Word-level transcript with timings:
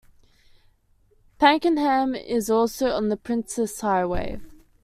Pakenham 1.37 2.15
is 2.15 2.49
also 2.49 2.89
on 2.89 3.09
the 3.09 3.17
Princes 3.17 3.81
Highway. 3.81 4.41